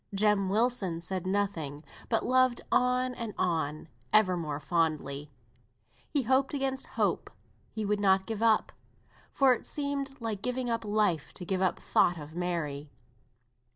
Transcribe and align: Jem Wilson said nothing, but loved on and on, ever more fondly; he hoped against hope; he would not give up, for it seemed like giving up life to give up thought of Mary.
Jem 0.15 0.49
Wilson 0.49 0.99
said 0.99 1.27
nothing, 1.27 1.83
but 2.09 2.25
loved 2.25 2.61
on 2.71 3.13
and 3.13 3.35
on, 3.37 3.87
ever 4.11 4.35
more 4.35 4.59
fondly; 4.59 5.29
he 6.09 6.23
hoped 6.23 6.55
against 6.55 6.87
hope; 6.97 7.29
he 7.69 7.85
would 7.85 7.99
not 7.99 8.25
give 8.25 8.41
up, 8.41 8.71
for 9.29 9.53
it 9.53 9.67
seemed 9.67 10.19
like 10.19 10.41
giving 10.41 10.71
up 10.71 10.83
life 10.83 11.35
to 11.35 11.45
give 11.45 11.61
up 11.61 11.77
thought 11.79 12.17
of 12.17 12.33
Mary. 12.35 12.89